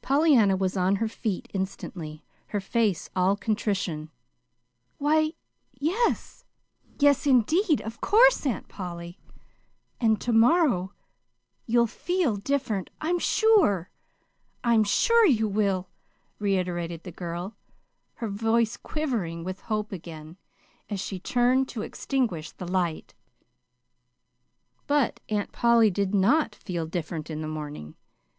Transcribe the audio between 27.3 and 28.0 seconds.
the morning.